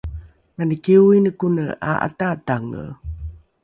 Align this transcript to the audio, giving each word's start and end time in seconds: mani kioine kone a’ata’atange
mani 0.55 0.75
kioine 0.83 1.29
kone 1.39 1.65
a’ata’atange 1.89 2.83